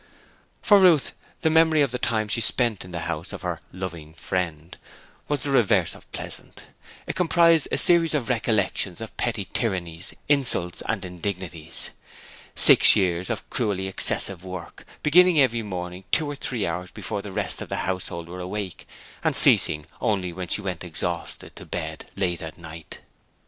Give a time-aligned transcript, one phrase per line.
[0.63, 1.11] For Ruth,
[1.43, 4.75] the memory of the time she spent in the house of 'her loving friend'
[5.27, 6.63] was the reverse of pleasant.
[7.05, 11.91] It comprised a series of recollections of petty tyrannies, insults and indignities.
[12.55, 17.31] Six years of cruelly excessive work, beginning every morning two or three hours before the
[17.31, 18.87] rest of the household were awake
[19.23, 23.01] and ceasing only when she went exhausted to bed, late at night.